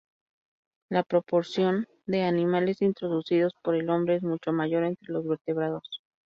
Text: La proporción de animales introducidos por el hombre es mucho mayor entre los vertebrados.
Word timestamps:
La 0.89 1.03
proporción 1.03 1.85
de 2.07 2.23
animales 2.23 2.81
introducidos 2.81 3.53
por 3.61 3.75
el 3.75 3.87
hombre 3.91 4.15
es 4.15 4.23
mucho 4.23 4.51
mayor 4.51 4.83
entre 4.83 5.13
los 5.13 5.27
vertebrados. 5.27 6.01